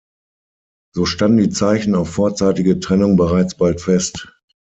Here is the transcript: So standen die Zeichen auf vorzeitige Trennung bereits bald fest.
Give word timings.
So 0.95 1.05
standen 1.05 1.37
die 1.43 1.49
Zeichen 1.51 1.93
auf 1.93 2.09
vorzeitige 2.11 2.79
Trennung 2.79 3.17
bereits 3.17 3.53
bald 3.55 3.81
fest. 3.81 4.33